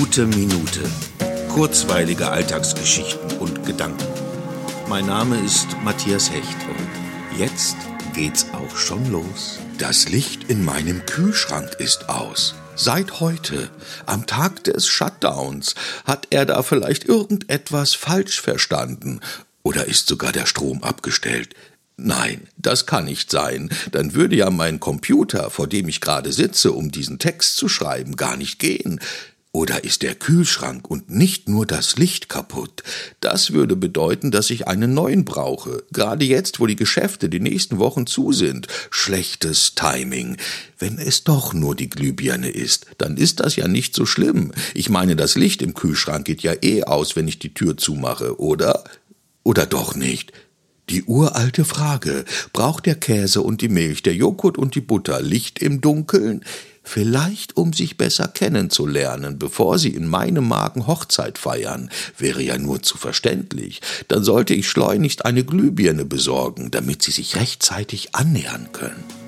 [0.00, 0.80] Gute Minute.
[1.50, 4.06] Kurzweilige Alltagsgeschichten und Gedanken.
[4.88, 7.76] Mein Name ist Matthias Hecht und jetzt
[8.14, 9.58] geht's auch schon los.
[9.76, 12.54] Das Licht in meinem Kühlschrank ist aus.
[12.76, 13.68] Seit heute,
[14.06, 15.74] am Tag des Shutdowns,
[16.06, 19.20] hat er da vielleicht irgendetwas falsch verstanden
[19.62, 21.54] oder ist sogar der Strom abgestellt.
[21.98, 23.68] Nein, das kann nicht sein.
[23.92, 28.16] Dann würde ja mein Computer, vor dem ich gerade sitze, um diesen Text zu schreiben,
[28.16, 28.98] gar nicht gehen.
[29.52, 32.84] Oder ist der Kühlschrank und nicht nur das Licht kaputt?
[33.18, 35.82] Das würde bedeuten, dass ich einen neuen brauche.
[35.92, 38.68] Gerade jetzt, wo die Geschäfte die nächsten Wochen zu sind.
[38.90, 40.36] Schlechtes Timing.
[40.78, 44.52] Wenn es doch nur die Glühbirne ist, dann ist das ja nicht so schlimm.
[44.72, 48.38] Ich meine, das Licht im Kühlschrank geht ja eh aus, wenn ich die Tür zumache,
[48.38, 48.84] oder?
[49.42, 50.32] Oder doch nicht?
[50.90, 55.60] Die uralte Frage, braucht der Käse und die Milch, der Joghurt und die Butter Licht
[55.60, 56.44] im Dunkeln?
[56.92, 61.88] Vielleicht um sich besser kennenzulernen, bevor sie in meinem Magen Hochzeit feiern,
[62.18, 63.80] wäre ja nur zu verständlich.
[64.08, 69.19] Dann sollte ich schleunigst eine Glühbirne besorgen, damit sie sich rechtzeitig annähern können.